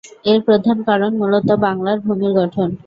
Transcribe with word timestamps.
এর 0.25 0.39
প্রধান 0.47 0.77
কারণ 0.87 1.11
মূলত 1.19 1.49
বাংলার 1.65 1.97
ভূমির 2.05 2.31
গঠন। 2.39 2.69